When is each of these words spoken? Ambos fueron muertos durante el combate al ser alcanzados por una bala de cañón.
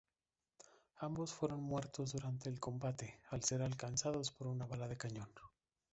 Ambos 0.97 1.31
fueron 1.31 1.61
muertos 1.61 2.13
durante 2.13 2.49
el 2.49 2.59
combate 2.59 3.19
al 3.29 3.43
ser 3.43 3.61
alcanzados 3.61 4.31
por 4.31 4.47
una 4.47 4.65
bala 4.65 4.87
de 4.87 4.97
cañón. 4.97 5.29